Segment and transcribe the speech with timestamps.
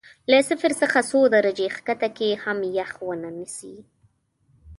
[0.31, 3.75] له صفر څخه څو درجې ښکته کې هم یخ ونه نیسي.